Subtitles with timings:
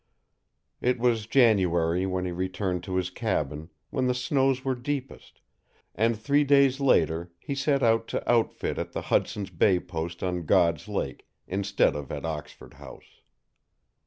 [0.81, 5.41] It was January when he returned to his cabin, when the snows were deepest,
[5.93, 10.47] and three days later he set out to outfit at the Hudson's Bay post on
[10.47, 13.21] God's Lake instead of at Oxford House.